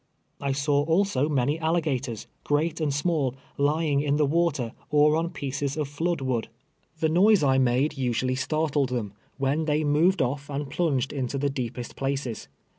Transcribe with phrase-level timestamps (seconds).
[0.39, 5.77] I saw also many alligators, great and small, lying in the water, or on pieces
[5.77, 6.47] of floodwood.
[6.99, 7.99] The noise I 140 T\VEL\'E YEARS A SLAVE.
[7.99, 12.47] made usually startled tbem, when they moved off and plunged into the deepest places.